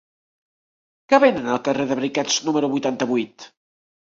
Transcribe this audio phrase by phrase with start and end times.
[1.13, 3.51] Què venen al carrer de Briquets número vuitanta-vuit?